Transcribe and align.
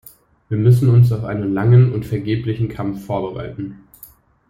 Wir 0.49 0.57
müssen 0.57 0.89
uns 0.89 1.11
auf 1.11 1.23
einen 1.25 1.53
langen 1.53 1.93
und 1.93 2.07
vergeblichen 2.07 2.69
Kampf 2.69 3.05
vorbereiten. 3.05 3.83